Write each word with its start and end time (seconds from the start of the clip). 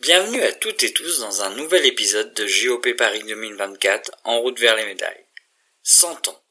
Bienvenue 0.00 0.42
à 0.42 0.52
toutes 0.52 0.84
et 0.84 0.92
tous 0.92 1.18
dans 1.18 1.42
un 1.42 1.50
nouvel 1.56 1.84
épisode 1.84 2.32
de 2.34 2.46
JOP 2.46 2.92
Paris 2.96 3.24
2024 3.24 4.12
en 4.24 4.40
route 4.40 4.60
vers 4.60 4.76
les 4.76 4.84
médailles. 4.84 5.24
100 5.82 6.28
ans. 6.28 6.42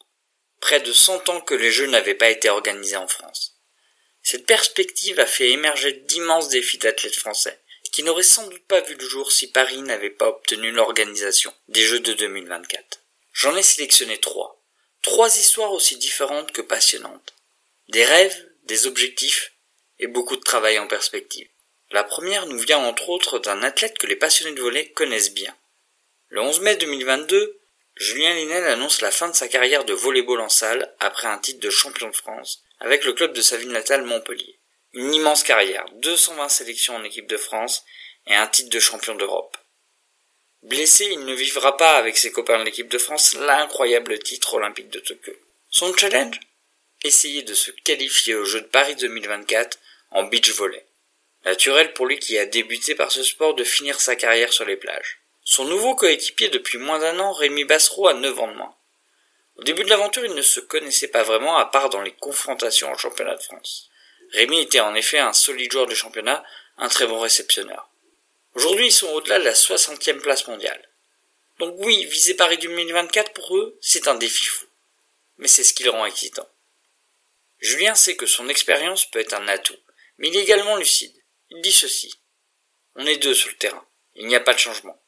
Près 0.59 0.81
de 0.81 0.91
100 0.91 1.29
ans 1.29 1.39
que 1.39 1.55
les 1.55 1.71
Jeux 1.71 1.87
n'avaient 1.87 2.15
pas 2.15 2.29
été 2.29 2.49
organisés 2.49 2.97
en 2.97 3.07
France. 3.07 3.55
Cette 4.21 4.45
perspective 4.45 5.19
a 5.19 5.25
fait 5.25 5.51
émerger 5.51 5.93
d'immenses 5.93 6.49
défis 6.49 6.79
d'athlètes 6.79 7.15
français, 7.15 7.59
qui 7.91 8.03
n'auraient 8.03 8.23
sans 8.23 8.47
doute 8.47 8.65
pas 8.67 8.81
vu 8.81 8.95
le 8.95 9.07
jour 9.07 9.31
si 9.31 9.51
Paris 9.51 9.81
n'avait 9.83 10.09
pas 10.09 10.27
obtenu 10.27 10.71
l'organisation 10.71 11.53
des 11.69 11.83
Jeux 11.83 12.01
de 12.01 12.11
2024. 12.13 13.01
J'en 13.31 13.55
ai 13.55 13.63
sélectionné 13.63 14.17
trois. 14.17 14.61
Trois 15.01 15.37
histoires 15.37 15.71
aussi 15.71 15.95
différentes 15.95 16.51
que 16.51 16.61
passionnantes. 16.61 17.35
Des 17.87 18.03
rêves, 18.03 18.49
des 18.65 18.87
objectifs 18.87 19.53
et 19.99 20.07
beaucoup 20.07 20.35
de 20.35 20.41
travail 20.41 20.79
en 20.79 20.87
perspective. 20.87 21.47
La 21.91 22.03
première 22.03 22.45
nous 22.47 22.59
vient 22.59 22.79
entre 22.79 23.09
autres 23.09 23.39
d'un 23.39 23.63
athlète 23.63 23.97
que 23.97 24.07
les 24.07 24.15
passionnés 24.15 24.55
de 24.55 24.61
volley 24.61 24.89
connaissent 24.91 25.33
bien. 25.33 25.55
Le 26.29 26.41
11 26.41 26.61
mai 26.61 26.75
2022, 26.75 27.59
Julien 27.95 28.33
Linel 28.33 28.65
annonce 28.65 29.01
la 29.01 29.11
fin 29.11 29.29
de 29.29 29.35
sa 29.35 29.47
carrière 29.47 29.85
de 29.85 29.93
volleyball 29.93 30.41
en 30.41 30.49
salle 30.49 30.93
après 30.99 31.27
un 31.27 31.37
titre 31.37 31.61
de 31.61 31.69
champion 31.69 32.09
de 32.09 32.15
France 32.15 32.63
avec 32.79 33.05
le 33.05 33.13
club 33.13 33.33
de 33.33 33.41
sa 33.41 33.57
ville 33.57 33.71
natale 33.71 34.03
Montpellier. 34.03 34.59
Une 34.93 35.13
immense 35.13 35.43
carrière, 35.43 35.85
220 35.95 36.49
sélections 36.49 36.95
en 36.95 37.03
équipe 37.03 37.27
de 37.27 37.37
France 37.37 37.83
et 38.27 38.35
un 38.35 38.47
titre 38.47 38.69
de 38.69 38.79
champion 38.79 39.15
d'Europe. 39.15 39.57
Blessé, 40.63 41.07
il 41.11 41.25
ne 41.25 41.33
vivra 41.33 41.77
pas 41.77 41.91
avec 41.91 42.17
ses 42.17 42.31
copains 42.31 42.59
de 42.59 42.63
l'équipe 42.63 42.89
de 42.89 42.97
France 42.97 43.35
l'incroyable 43.35 44.17
titre 44.19 44.55
olympique 44.55 44.89
de 44.89 44.99
Tokyo. 44.99 45.33
Son 45.69 45.95
challenge? 45.95 46.39
Essayer 47.05 47.43
de 47.43 47.53
se 47.53 47.69
qualifier 47.69 48.33
aux 48.33 48.45
Jeux 48.45 48.61
de 48.61 48.65
Paris 48.65 48.95
2024 48.95 49.77
en 50.09 50.23
beach 50.23 50.49
volley. 50.53 50.87
Naturel 51.45 51.93
pour 51.93 52.07
lui 52.07 52.17
qui 52.17 52.35
a 52.39 52.47
débuté 52.47 52.95
par 52.95 53.11
ce 53.11 53.21
sport 53.21 53.53
de 53.53 53.63
finir 53.63 54.01
sa 54.01 54.15
carrière 54.15 54.51
sur 54.51 54.65
les 54.65 54.75
plages. 54.75 55.19
Son 55.43 55.65
nouveau 55.65 55.93
coéquipier 55.93 56.49
depuis 56.49 56.79
moins 56.79 56.97
d'un 56.97 57.19
an, 57.19 57.31
Rémi 57.31 57.63
Bassereau, 57.63 58.07
a 58.07 58.15
9 58.15 58.39
ans 58.39 58.47
de 58.47 58.55
moins. 58.55 58.75
Au 59.57 59.61
début 59.61 59.83
de 59.83 59.89
l'aventure, 59.91 60.25
il 60.25 60.33
ne 60.33 60.41
se 60.41 60.59
connaissait 60.59 61.09
pas 61.09 61.21
vraiment 61.21 61.57
à 61.57 61.67
part 61.67 61.91
dans 61.91 62.01
les 62.01 62.13
confrontations 62.13 62.89
en 62.89 62.97
championnat 62.97 63.35
de 63.35 63.43
France. 63.43 63.91
Rémi 64.31 64.61
était 64.61 64.79
en 64.79 64.95
effet 64.95 65.19
un 65.19 65.33
solide 65.33 65.71
joueur 65.71 65.85
de 65.85 65.93
championnat, 65.93 66.43
un 66.79 66.89
très 66.89 67.05
bon 67.05 67.19
réceptionneur. 67.19 67.87
Aujourd'hui, 68.55 68.87
ils 68.87 68.91
sont 68.91 69.11
au-delà 69.11 69.37
de 69.37 69.43
la 69.43 69.53
60e 69.53 70.21
place 70.21 70.47
mondiale. 70.47 70.89
Donc 71.59 71.75
oui, 71.77 72.05
viser 72.05 72.33
Paris 72.33 72.57
2024 72.57 73.31
pour 73.33 73.55
eux, 73.57 73.77
c'est 73.79 74.07
un 74.07 74.15
défi 74.15 74.45
fou. 74.45 74.65
Mais 75.37 75.47
c'est 75.47 75.63
ce 75.63 75.75
qui 75.75 75.83
le 75.83 75.91
rend 75.91 76.07
excitant. 76.07 76.49
Julien 77.65 77.95
sait 77.95 78.15
que 78.15 78.27
son 78.27 78.47
expérience 78.47 79.09
peut 79.09 79.17
être 79.17 79.33
un 79.33 79.47
atout, 79.47 79.79
mais 80.19 80.27
il 80.27 80.37
est 80.37 80.43
également 80.43 80.77
lucide. 80.77 81.15
Il 81.49 81.61
dit 81.61 81.71
ceci. 81.71 82.13
On 82.93 83.07
est 83.07 83.17
deux 83.17 83.33
sur 83.33 83.49
le 83.49 83.55
terrain. 83.55 83.83
Il 84.13 84.27
n'y 84.27 84.35
a 84.35 84.39
pas 84.39 84.53
de 84.53 84.59
changement. 84.59 85.01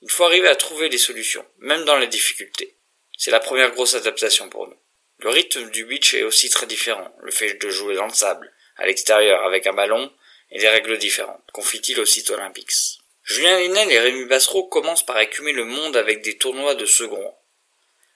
Il 0.00 0.10
faut 0.10 0.24
arriver 0.24 0.48
à 0.48 0.56
trouver 0.56 0.88
des 0.88 0.96
solutions, 0.96 1.46
même 1.58 1.84
dans 1.84 1.98
les 1.98 2.06
difficultés. 2.06 2.78
C'est 3.18 3.30
la 3.30 3.38
première 3.38 3.72
grosse 3.72 3.92
adaptation 3.92 4.48
pour 4.48 4.66
nous. 4.66 4.80
Le 5.18 5.28
rythme 5.28 5.68
du 5.68 5.84
beach 5.84 6.14
est 6.14 6.22
aussi 6.22 6.48
très 6.48 6.66
différent. 6.66 7.14
Le 7.20 7.30
fait 7.30 7.52
de 7.52 7.68
jouer 7.68 7.96
dans 7.96 8.06
le 8.06 8.14
sable, 8.14 8.50
à 8.76 8.86
l'extérieur, 8.86 9.44
avec 9.44 9.66
un 9.66 9.74
ballon, 9.74 10.10
et 10.48 10.58
des 10.58 10.70
règles 10.70 10.96
différentes, 10.96 11.44
confie-t-il 11.52 12.00
au 12.00 12.06
site 12.06 12.30
Olympics. 12.30 12.98
Julien 13.24 13.60
Linel 13.60 13.92
et 13.92 14.00
Rémi 14.00 14.24
Bassereau 14.24 14.66
commencent 14.68 15.04
par 15.04 15.20
écumer 15.20 15.52
le 15.52 15.66
monde 15.66 15.98
avec 15.98 16.22
des 16.22 16.38
tournois 16.38 16.76
de 16.76 16.86
second. 16.86 17.36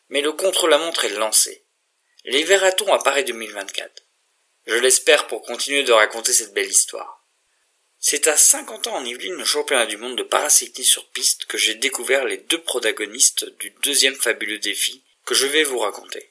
Mais 0.09 0.23
le 0.23 0.33
contre-la-montre 0.33 1.05
est 1.05 1.11
lancé. 1.11 1.64
Les 2.27 2.43
verra-t-on 2.43 2.91
à 2.91 3.03
Paris 3.03 3.25
2024 3.25 4.03
Je 4.67 4.77
l'espère 4.77 5.27
pour 5.27 5.43
continuer 5.43 5.83
de 5.83 5.93
raconter 5.93 6.33
cette 6.33 6.55
belle 6.55 6.71
histoire. 6.71 7.23
C'est 7.99 8.29
à 8.29 8.37
50 8.39 8.87
ans 8.87 8.97
en 8.97 9.05
Yvelines, 9.05 9.35
le 9.35 9.45
championnat 9.45 9.85
du 9.85 9.99
monde 9.99 10.17
de 10.17 10.23
paracyclisme 10.23 10.91
sur 10.91 11.11
piste, 11.11 11.45
que 11.45 11.59
j'ai 11.59 11.75
découvert 11.75 12.25
les 12.25 12.39
deux 12.39 12.63
protagonistes 12.63 13.45
du 13.59 13.75
deuxième 13.83 14.15
fabuleux 14.15 14.59
défi 14.59 15.05
que 15.27 15.35
je 15.35 15.47
vais 15.47 15.65
vous 15.65 15.79
raconter. 15.79 16.31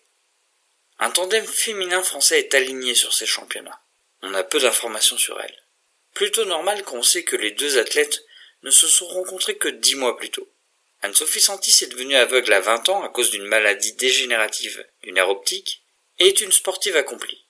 Un 0.98 1.12
tandem 1.12 1.46
féminin 1.46 2.02
français 2.02 2.40
est 2.40 2.56
aligné 2.56 2.96
sur 2.96 3.14
ces 3.14 3.28
championnats. 3.28 3.80
On 4.24 4.34
a 4.34 4.44
peu 4.44 4.60
d'informations 4.60 5.20
sur 5.20 5.40
elles. 5.40 5.64
Plutôt 6.16 6.46
normal 6.46 6.84
qu'on 6.84 7.04
sait 7.04 7.24
que 7.24 7.36
les 7.36 7.52
deux 7.52 7.78
athlètes 7.78 8.24
ne 8.64 8.72
se 8.72 8.88
sont 8.88 9.08
rencontrés 9.08 9.58
que 9.58 9.70
dix 9.70 9.94
mois 9.94 10.18
plus 10.18 10.32
tôt. 10.32 10.52
Anne-Sophie 11.04 11.42
Santis 11.42 11.84
est 11.84 11.92
devenue 11.92 12.16
aveugle 12.16 12.54
à 12.54 12.62
20 12.62 12.90
ans 12.90 13.04
à 13.04 13.10
cause 13.10 13.30
d'une 13.30 13.46
maladie 13.46 13.94
dégénérative 13.94 14.84
du 15.04 15.12
nerf 15.12 15.30
optique 15.30 15.82
et 16.20 16.28
est 16.28 16.42
une 16.42 16.52
sportive 16.52 16.96
accomplie. 16.96 17.46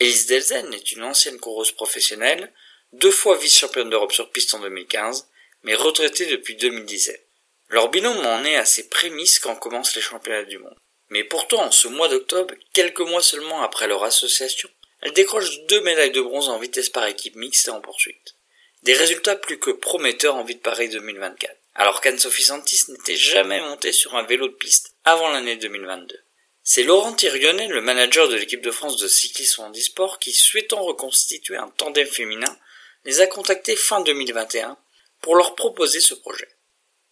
Elise 0.00 0.26
Delzen 0.26 0.74
est 0.74 0.92
une 0.92 1.04
ancienne 1.04 1.38
coureuse 1.38 1.72
professionnelle 1.72 2.52
deux 2.92 3.10
fois 3.10 3.36
vice-championne 3.36 3.90
d'Europe 3.90 4.12
sur 4.12 4.30
piste 4.30 4.54
en 4.54 4.60
2015, 4.60 5.28
mais 5.62 5.74
retraitée 5.74 6.26
depuis 6.26 6.56
2017. 6.56 7.28
Leur 7.68 7.88
binôme 7.88 8.24
en 8.24 8.44
est 8.44 8.56
à 8.56 8.64
ses 8.64 8.88
prémices 8.88 9.38
quand 9.38 9.56
commencent 9.56 9.96
les 9.96 10.02
championnats 10.02 10.44
du 10.44 10.58
monde. 10.58 10.78
Mais 11.08 11.24
pourtant, 11.24 11.64
en 11.64 11.70
ce 11.70 11.88
mois 11.88 12.08
d'octobre, 12.08 12.54
quelques 12.72 13.00
mois 13.00 13.22
seulement 13.22 13.62
après 13.62 13.86
leur 13.86 14.04
association, 14.04 14.68
elle 15.00 15.12
décroche 15.12 15.60
deux 15.66 15.80
médailles 15.82 16.12
de 16.12 16.20
bronze 16.20 16.48
en 16.48 16.58
vitesse 16.58 16.88
par 16.88 17.06
équipe 17.06 17.36
mixte 17.36 17.68
et 17.68 17.70
en 17.70 17.80
poursuite. 17.80 18.36
Des 18.82 18.94
résultats 18.94 19.36
plus 19.36 19.58
que 19.58 19.70
prometteurs 19.70 20.36
en 20.36 20.44
de 20.44 20.54
Paris 20.54 20.88
2024, 20.88 21.54
alors 21.74 22.00
qu'Anne-Sophie 22.00 22.44
Santis 22.44 22.84
n'était 22.88 23.16
jamais 23.16 23.60
montée 23.60 23.92
sur 23.92 24.14
un 24.14 24.24
vélo 24.24 24.48
de 24.48 24.54
piste 24.54 24.94
avant 25.04 25.30
l'année 25.30 25.56
2022. 25.56 26.23
C'est 26.66 26.82
Laurent 26.82 27.12
Thirionnet, 27.12 27.68
le 27.68 27.82
manager 27.82 28.26
de 28.26 28.36
l'équipe 28.36 28.62
de 28.62 28.70
France 28.70 28.96
de 28.96 29.06
cyclisme 29.06 29.60
en 29.60 29.70
e-sport, 29.72 30.18
qui, 30.18 30.32
souhaitant 30.32 30.82
reconstituer 30.82 31.56
un 31.56 31.68
tandem 31.68 32.06
féminin, 32.06 32.58
les 33.04 33.20
a 33.20 33.26
contactés 33.26 33.76
fin 33.76 34.00
2021 34.00 34.78
pour 35.20 35.36
leur 35.36 35.56
proposer 35.56 36.00
ce 36.00 36.14
projet. 36.14 36.48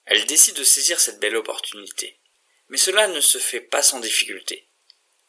Elle 0.06 0.24
décide 0.24 0.54
de 0.56 0.64
saisir 0.64 0.98
cette 0.98 1.20
belle 1.20 1.36
opportunité. 1.36 2.18
Mais 2.70 2.78
cela 2.78 3.08
ne 3.08 3.20
se 3.20 3.36
fait 3.36 3.60
pas 3.60 3.82
sans 3.82 4.00
difficulté. 4.00 4.66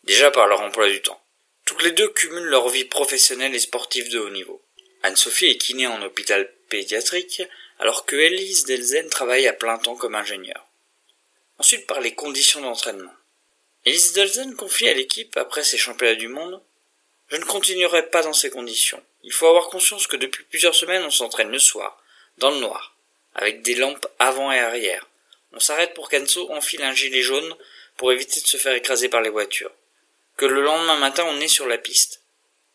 Déjà 0.05 0.31
par 0.31 0.47
leur 0.47 0.61
emploi 0.61 0.89
du 0.89 1.01
temps. 1.01 1.21
Toutes 1.65 1.83
les 1.83 1.91
deux 1.91 2.07
cumulent 2.07 2.45
leur 2.45 2.69
vie 2.69 2.85
professionnelle 2.85 3.53
et 3.53 3.59
sportive 3.59 4.09
de 4.09 4.19
haut 4.19 4.29
niveau. 4.29 4.63
Anne-Sophie 5.01 5.47
est 5.47 5.57
kiné 5.57 5.85
en 5.85 6.01
hôpital 6.01 6.49
pédiatrique, 6.69 7.41
alors 7.77 8.05
que 8.05 8.15
Elise 8.15 8.63
Delzen 8.63 9.09
travaille 9.09 9.47
à 9.47 9.53
plein 9.53 9.77
temps 9.79 9.97
comme 9.97 10.15
ingénieure. 10.15 10.65
Ensuite 11.57 11.87
par 11.87 11.99
les 11.99 12.15
conditions 12.15 12.61
d'entraînement. 12.61 13.11
Elise 13.85 14.13
Delzen 14.13 14.55
confie 14.55 14.87
à 14.87 14.93
l'équipe, 14.93 15.35
après 15.35 15.63
ses 15.63 15.77
championnats 15.77 16.15
du 16.15 16.29
monde, 16.29 16.61
je 17.29 17.35
ne 17.35 17.43
continuerai 17.43 18.09
pas 18.09 18.21
dans 18.21 18.33
ces 18.33 18.49
conditions. 18.49 19.03
Il 19.23 19.33
faut 19.33 19.47
avoir 19.47 19.67
conscience 19.67 20.07
que 20.07 20.15
depuis 20.15 20.43
plusieurs 20.45 20.75
semaines 20.75 21.03
on 21.03 21.11
s'entraîne 21.11 21.49
le 21.49 21.59
soir, 21.59 22.01
dans 22.37 22.51
le 22.51 22.59
noir, 22.59 22.95
avec 23.35 23.61
des 23.61 23.75
lampes 23.75 24.07
avant 24.19 24.51
et 24.51 24.59
arrière. 24.59 25.07
On 25.51 25.59
s'arrête 25.59 25.93
pour 25.93 26.09
qu'Anso 26.09 26.49
enfile 26.51 26.83
un 26.83 26.95
gilet 26.95 27.21
jaune 27.21 27.55
pour 27.97 28.11
éviter 28.11 28.39
de 28.39 28.47
se 28.47 28.57
faire 28.57 28.73
écraser 28.73 29.09
par 29.09 29.21
les 29.21 29.29
voitures. 29.29 29.71
Que 30.37 30.45
le 30.45 30.61
lendemain 30.61 30.97
matin 30.97 31.25
on 31.27 31.39
est 31.41 31.47
sur 31.47 31.67
la 31.67 31.77
piste. 31.77 32.21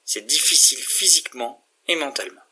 C'est 0.04 0.26
difficile 0.26 0.82
physiquement 0.82 1.64
et 1.88 1.96
mentalement. 1.96 2.42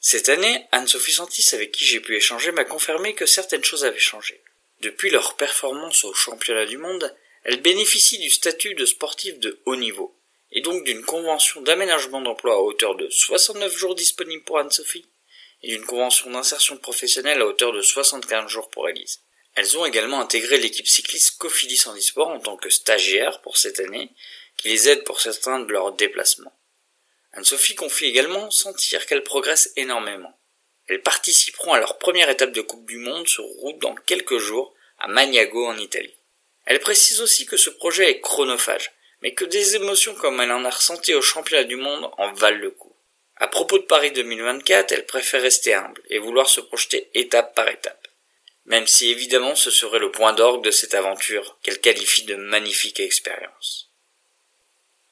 Cette 0.00 0.28
année, 0.28 0.66
Anne-Sophie 0.70 1.12
Santis, 1.12 1.54
avec 1.54 1.72
qui 1.72 1.84
j'ai 1.84 2.00
pu 2.00 2.16
échanger, 2.16 2.52
m'a 2.52 2.64
confirmé 2.64 3.14
que 3.14 3.26
certaines 3.26 3.64
choses 3.64 3.84
avaient 3.84 3.98
changé. 3.98 4.40
Depuis 4.80 5.10
leur 5.10 5.34
performance 5.34 6.04
au 6.04 6.14
championnat 6.14 6.66
du 6.66 6.78
monde, 6.78 7.14
elle 7.48 7.62
bénéficie 7.62 8.18
du 8.18 8.28
statut 8.28 8.74
de 8.74 8.84
sportive 8.84 9.38
de 9.38 9.58
haut 9.64 9.74
niveau 9.74 10.14
et 10.50 10.60
donc 10.60 10.84
d'une 10.84 11.02
convention 11.02 11.62
d'aménagement 11.62 12.20
d'emploi 12.20 12.52
à 12.52 12.58
hauteur 12.58 12.94
de 12.94 13.08
69 13.08 13.74
jours 13.74 13.94
disponibles 13.94 14.44
pour 14.44 14.58
Anne-Sophie, 14.58 15.08
et 15.62 15.68
d'une 15.68 15.86
convention 15.86 16.30
d'insertion 16.30 16.76
professionnelle 16.76 17.40
à 17.40 17.46
hauteur 17.46 17.72
de 17.72 17.80
75 17.80 18.50
jours 18.50 18.68
pour 18.68 18.86
Elise. 18.86 19.20
Elles 19.54 19.78
ont 19.78 19.86
également 19.86 20.20
intégré 20.20 20.58
l'équipe 20.58 20.86
cycliste 20.86 21.38
Cofidis 21.38 21.88
Handisport 21.88 22.28
en 22.28 22.38
tant 22.38 22.58
que 22.58 22.68
stagiaires 22.68 23.40
pour 23.40 23.56
cette 23.56 23.80
année, 23.80 24.10
qui 24.58 24.68
les 24.68 24.90
aide 24.90 25.04
pour 25.04 25.22
certains 25.22 25.60
de 25.60 25.72
leurs 25.72 25.92
déplacements. 25.92 26.52
Anne-Sophie 27.32 27.76
confie 27.76 28.04
également 28.04 28.50
sentir 28.50 29.06
qu'elles 29.06 29.24
progressent 29.24 29.72
énormément. 29.76 30.38
Elles 30.86 31.00
participeront 31.00 31.72
à 31.72 31.80
leur 31.80 31.96
première 31.96 32.28
étape 32.28 32.52
de 32.52 32.60
Coupe 32.60 32.86
du 32.86 32.98
Monde 32.98 33.26
sur 33.26 33.44
route 33.44 33.78
dans 33.78 33.94
quelques 33.94 34.36
jours 34.36 34.74
à 34.98 35.08
Magnago 35.08 35.66
en 35.66 35.78
Italie. 35.78 36.17
Elle 36.68 36.80
précise 36.80 37.22
aussi 37.22 37.46
que 37.46 37.56
ce 37.56 37.70
projet 37.70 38.10
est 38.10 38.20
chronophage, 38.20 38.92
mais 39.22 39.32
que 39.32 39.46
des 39.46 39.74
émotions 39.76 40.14
comme 40.14 40.38
elle 40.42 40.52
en 40.52 40.66
a 40.66 40.70
ressenti 40.70 41.14
au 41.14 41.22
championnat 41.22 41.64
du 41.64 41.76
monde 41.76 42.10
en 42.18 42.30
valent 42.34 42.58
le 42.58 42.70
coup. 42.70 42.94
À 43.36 43.48
propos 43.48 43.78
de 43.78 43.84
Paris 43.84 44.12
2024, 44.12 44.92
elle 44.92 45.06
préfère 45.06 45.40
rester 45.40 45.72
humble 45.72 46.02
et 46.10 46.18
vouloir 46.18 46.46
se 46.46 46.60
projeter 46.60 47.08
étape 47.14 47.54
par 47.54 47.68
étape. 47.68 48.08
Même 48.66 48.86
si 48.86 49.10
évidemment 49.10 49.54
ce 49.54 49.70
serait 49.70 49.98
le 49.98 50.10
point 50.10 50.34
d'orgue 50.34 50.62
de 50.62 50.70
cette 50.70 50.92
aventure 50.92 51.56
qu'elle 51.62 51.80
qualifie 51.80 52.24
de 52.24 52.34
magnifique 52.34 53.00
expérience. 53.00 53.88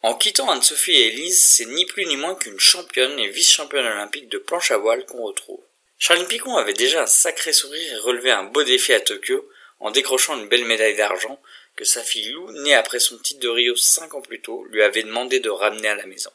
En 0.02 0.14
quittant 0.14 0.50
Anne-Sophie 0.50 0.92
et 0.92 1.06
Elise, 1.06 1.42
c'est 1.42 1.64
ni 1.64 1.86
plus 1.86 2.04
ni 2.04 2.18
moins 2.18 2.34
qu'une 2.34 2.60
championne 2.60 3.18
et 3.18 3.30
vice-championne 3.30 3.86
olympique 3.86 4.28
de 4.28 4.36
planche 4.36 4.72
à 4.72 4.76
voile 4.76 5.06
qu'on 5.06 5.22
retrouve. 5.22 5.64
Charline 5.98 6.28
Picon 6.28 6.58
avait 6.58 6.74
déjà 6.74 7.04
un 7.04 7.06
sacré 7.06 7.54
sourire 7.54 7.94
et 7.94 8.00
relevé 8.00 8.30
un 8.30 8.44
beau 8.44 8.62
défi 8.62 8.92
à 8.92 9.00
Tokyo 9.00 9.48
en 9.80 9.90
décrochant 9.90 10.38
une 10.38 10.48
belle 10.48 10.64
médaille 10.64 10.96
d'argent 10.96 11.40
que 11.76 11.84
sa 11.84 12.02
fille 12.02 12.30
Lou, 12.30 12.50
née 12.62 12.74
après 12.74 12.98
son 12.98 13.18
titre 13.18 13.40
de 13.40 13.48
Rio 13.48 13.76
cinq 13.76 14.14
ans 14.14 14.22
plus 14.22 14.40
tôt, 14.40 14.64
lui 14.70 14.82
avait 14.82 15.02
demandé 15.02 15.40
de 15.40 15.50
ramener 15.50 15.88
à 15.88 15.94
la 15.94 16.06
maison. 16.06 16.30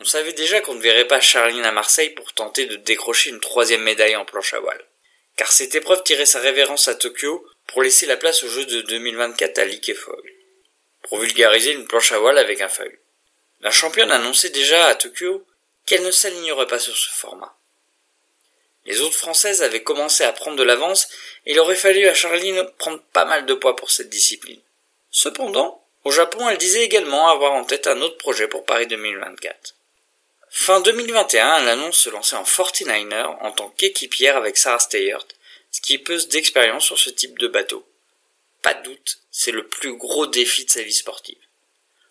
On 0.00 0.04
savait 0.04 0.32
déjà 0.32 0.60
qu'on 0.60 0.74
ne 0.74 0.80
verrait 0.80 1.06
pas 1.06 1.20
Charline 1.20 1.64
à 1.64 1.72
Marseille 1.72 2.10
pour 2.10 2.32
tenter 2.32 2.66
de 2.66 2.76
décrocher 2.76 3.30
une 3.30 3.40
troisième 3.40 3.82
médaille 3.82 4.16
en 4.16 4.24
planche 4.24 4.54
à 4.54 4.60
voile. 4.60 4.84
Car 5.36 5.52
cette 5.52 5.74
épreuve 5.74 6.02
tirait 6.02 6.26
sa 6.26 6.40
révérence 6.40 6.88
à 6.88 6.94
Tokyo 6.94 7.46
pour 7.66 7.82
laisser 7.82 8.06
la 8.06 8.16
place 8.16 8.42
aux 8.42 8.48
Jeux 8.48 8.64
de 8.64 8.80
2024 8.80 9.58
à 9.58 9.94
Foil. 9.94 10.22
Pour 11.02 11.18
vulgariser 11.18 11.72
une 11.72 11.86
planche 11.86 12.12
à 12.12 12.18
voile 12.18 12.38
avec 12.38 12.60
un 12.60 12.68
feuille. 12.68 12.98
La 13.60 13.70
championne 13.70 14.10
annonçait 14.10 14.50
déjà 14.50 14.86
à 14.86 14.94
Tokyo 14.94 15.46
qu'elle 15.86 16.02
ne 16.02 16.10
s'alignerait 16.10 16.66
pas 16.66 16.78
sur 16.78 16.96
ce 16.96 17.10
format. 17.10 17.59
Les 18.86 19.00
autres 19.00 19.16
françaises 19.16 19.62
avaient 19.62 19.82
commencé 19.82 20.24
à 20.24 20.32
prendre 20.32 20.56
de 20.56 20.62
l'avance 20.62 21.08
et 21.46 21.52
il 21.52 21.60
aurait 21.60 21.76
fallu 21.76 22.06
à 22.06 22.14
Charline 22.14 22.64
prendre 22.78 23.02
pas 23.12 23.24
mal 23.24 23.46
de 23.46 23.54
poids 23.54 23.76
pour 23.76 23.90
cette 23.90 24.08
discipline. 24.08 24.60
Cependant, 25.10 25.84
au 26.04 26.10
Japon, 26.10 26.48
elle 26.48 26.58
disait 26.58 26.84
également 26.84 27.28
avoir 27.28 27.52
en 27.52 27.64
tête 27.64 27.86
un 27.86 28.00
autre 28.00 28.16
projet 28.16 28.48
pour 28.48 28.64
Paris 28.64 28.86
2024. 28.86 29.74
Fin 30.48 30.80
2021, 30.80 31.58
elle 31.58 31.68
annonce 31.68 31.96
se 31.96 32.10
lancer 32.10 32.36
en 32.36 32.42
49er 32.42 33.36
en 33.40 33.52
tant 33.52 33.68
qu'équipière 33.70 34.36
avec 34.36 34.56
Sarah 34.56 34.78
Steyert, 34.78 35.26
skippeuse 35.70 36.28
d'expérience 36.28 36.84
sur 36.84 36.98
ce 36.98 37.10
type 37.10 37.38
de 37.38 37.48
bateau. 37.48 37.86
Pas 38.62 38.74
doute, 38.74 39.18
c'est 39.30 39.52
le 39.52 39.66
plus 39.66 39.96
gros 39.96 40.26
défi 40.26 40.64
de 40.64 40.70
sa 40.70 40.82
vie 40.82 40.92
sportive. 40.92 41.38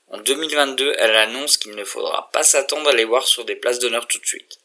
En 0.07 0.19
2022, 0.19 0.95
elle 0.98 1.16
annonce 1.16 1.57
qu'il 1.57 1.75
ne 1.75 1.83
faudra 1.83 2.30
pas 2.31 2.44
s'attendre 2.44 2.89
à 2.89 2.94
les 2.94 3.04
voir 3.04 3.27
sur 3.27 3.45
des 3.45 3.56
places 3.56 3.80
d'honneur 3.80 4.07
tout 4.07 4.19
de 4.19 4.25
suite. 4.25 4.60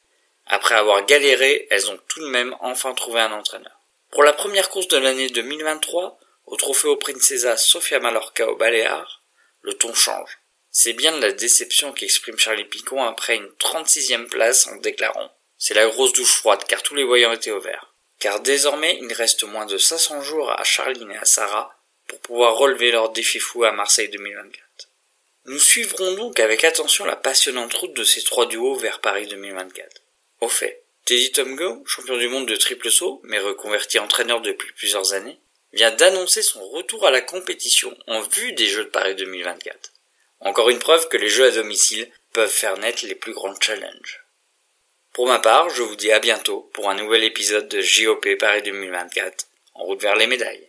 Après 0.47 0.75
avoir 0.75 1.05
galéré, 1.07 1.67
elles 1.71 1.91
ont 1.91 1.99
tout 2.09 2.21
de 2.21 2.29
même 2.29 2.55
enfin 2.61 2.93
trouvé 2.95 3.21
un 3.21 3.33
entraîneur. 3.33 3.81
Pour 4.11 4.23
la 4.23 4.33
première 4.33 4.69
course 4.69 4.89
de 4.89 4.99
l'année 4.99 5.29
2023, 5.29 6.19
au 6.47 6.57
Trofeo 6.57 6.97
Princesa 6.97 7.57
Sofia 7.57 8.01
Mallorca 8.01 8.49
au 8.49 8.57
Baléares, 8.57 9.23
le 9.63 9.75
ton 9.75 9.95
change. 9.95 10.39
C'est 10.71 10.93
bien 10.93 11.13
de 11.13 11.21
la 11.21 11.33
déception 11.33 11.93
qu'exprime 11.93 12.39
Charlie 12.39 12.65
Picon 12.65 13.03
après 13.03 13.37
une 13.37 13.49
36e 13.61 14.27
place 14.29 14.67
en 14.67 14.77
déclarant 14.77 15.33
C'est 15.57 15.75
la 15.75 15.87
grosse 15.87 16.13
douche 16.13 16.35
froide 16.35 16.65
car 16.69 16.83
tous 16.83 16.95
les 16.95 17.05
voyants 17.05 17.33
étaient 17.33 17.51
au 17.51 17.61
vert. 17.61 17.95
Car 18.19 18.41
désormais, 18.41 18.99
il 19.01 19.13
reste 19.13 19.45
moins 19.45 19.67
de 19.67 19.79
500 19.79 20.21
jours 20.23 20.51
à 20.51 20.63
Charline 20.65 21.13
et 21.13 21.17
à 21.17 21.25
Sarah 21.25 21.75
pour 22.07 22.21
pouvoir 22.21 22.57
relever 22.57 22.91
leur 22.91 23.11
défi 23.11 23.39
fou 23.39 23.65
à 23.65 23.73
Marseille 23.73 24.11
2024. 24.11 24.91
Nous 25.47 25.59
suivrons 25.59 26.13
donc 26.15 26.41
avec 26.41 26.65
attention 26.65 27.05
la 27.05 27.17
passionnante 27.17 27.75
route 27.75 27.95
de 27.95 28.05
ces 28.05 28.23
trois 28.23 28.47
duos 28.47 28.77
vers 28.77 29.01
Paris 29.01 29.27
2024. 29.27 30.04
Au 30.45 30.49
fait, 30.49 30.85
Teddy 31.07 31.33
Tomgo, 31.33 31.83
champion 31.87 32.19
du 32.19 32.29
monde 32.29 32.47
de 32.47 32.57
triple 32.57 32.91
saut, 32.91 33.23
mais 33.25 33.39
reconverti 33.39 33.99
entraîneur 33.99 34.43
depuis 34.43 34.71
plusieurs 34.75 35.15
années, 35.15 35.41
vient 35.73 35.91
d'annoncer 35.91 36.43
son 36.43 36.69
retour 36.69 37.07
à 37.07 37.11
la 37.11 37.23
compétition 37.23 37.97
en 38.09 38.21
vue 38.21 38.53
des 38.53 38.67
Jeux 38.67 38.85
de 38.85 38.91
Paris 38.91 39.15
2024. 39.15 39.95
Encore 40.41 40.69
une 40.69 40.79
preuve 40.79 41.09
que 41.09 41.17
les 41.17 41.31
jeux 41.31 41.47
à 41.47 41.51
domicile 41.51 42.11
peuvent 42.35 42.51
faire 42.51 42.77
naître 42.77 43.07
les 43.07 43.15
plus 43.15 43.33
grands 43.33 43.59
challenges. 43.59 44.21
Pour 45.15 45.27
ma 45.27 45.39
part, 45.39 45.71
je 45.71 45.81
vous 45.81 45.97
dis 45.97 46.13
à 46.13 46.19
bientôt 46.19 46.71
pour 46.75 46.91
un 46.91 46.95
nouvel 46.95 47.25
épisode 47.25 47.69
de 47.69 47.81
JOP 47.81 48.29
Paris 48.39 48.61
2024, 48.65 49.47
en 49.73 49.85
route 49.85 50.03
vers 50.03 50.17
les 50.17 50.27
médailles. 50.27 50.69